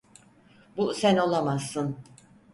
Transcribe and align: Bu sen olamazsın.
Bu 0.77 0.93
sen 0.93 1.17
olamazsın. 1.17 1.97